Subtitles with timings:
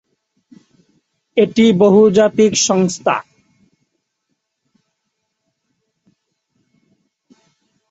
[1.37, 3.15] এটি বহুজাতিক সংস্থা।